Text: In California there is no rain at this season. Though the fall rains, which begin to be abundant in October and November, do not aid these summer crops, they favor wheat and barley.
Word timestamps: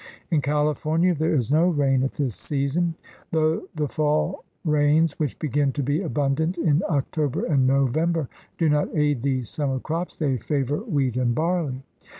In 0.31 0.41
California 0.41 1.13
there 1.13 1.35
is 1.35 1.51
no 1.51 1.67
rain 1.69 2.01
at 2.01 2.13
this 2.13 2.33
season. 2.35 2.95
Though 3.29 3.67
the 3.75 3.87
fall 3.87 4.45
rains, 4.65 5.19
which 5.19 5.37
begin 5.37 5.71
to 5.73 5.83
be 5.83 6.01
abundant 6.01 6.57
in 6.57 6.81
October 6.89 7.45
and 7.45 7.67
November, 7.67 8.27
do 8.57 8.67
not 8.67 8.89
aid 8.97 9.21
these 9.21 9.47
summer 9.47 9.79
crops, 9.79 10.17
they 10.17 10.37
favor 10.37 10.77
wheat 10.79 11.17
and 11.17 11.35
barley. 11.35 11.83